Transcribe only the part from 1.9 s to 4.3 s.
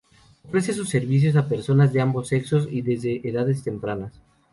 de ambos sexos y desde edades tempranas.